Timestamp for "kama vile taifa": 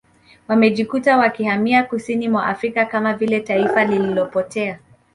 2.85-3.83